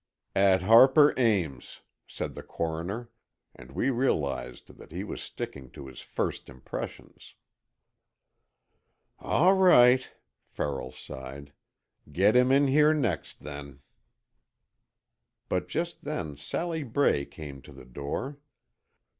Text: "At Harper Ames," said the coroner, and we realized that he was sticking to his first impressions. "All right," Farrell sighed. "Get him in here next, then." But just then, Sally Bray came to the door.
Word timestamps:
"At 0.35 0.63
Harper 0.63 1.13
Ames," 1.15 1.81
said 2.07 2.33
the 2.33 2.41
coroner, 2.41 3.11
and 3.53 3.73
we 3.73 3.91
realized 3.91 4.79
that 4.79 4.91
he 4.91 5.03
was 5.03 5.21
sticking 5.21 5.69
to 5.73 5.85
his 5.85 6.01
first 6.01 6.49
impressions. 6.49 7.35
"All 9.19 9.53
right," 9.53 10.09
Farrell 10.43 10.91
sighed. 10.91 11.53
"Get 12.11 12.35
him 12.35 12.51
in 12.51 12.67
here 12.67 12.95
next, 12.95 13.41
then." 13.41 13.81
But 15.49 15.67
just 15.67 16.03
then, 16.03 16.35
Sally 16.35 16.81
Bray 16.81 17.23
came 17.23 17.61
to 17.61 17.71
the 17.71 17.85
door. 17.85 18.39